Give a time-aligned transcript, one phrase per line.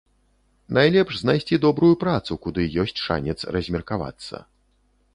[0.77, 4.47] Найлепш знайсці добрую працу, куды ёсць шанец размеркавацца.